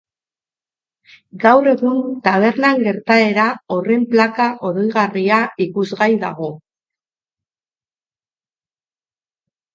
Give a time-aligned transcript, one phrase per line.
[1.43, 6.49] Gaur egun tabernan gertaera horren plaka-oroigarria ikusgai dago.